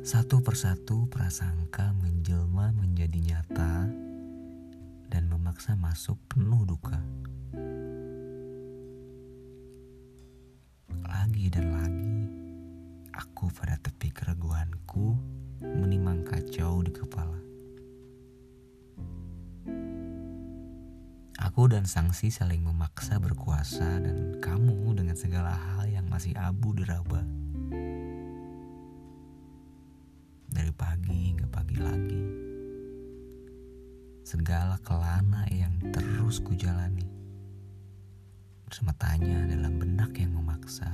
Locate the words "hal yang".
25.52-26.08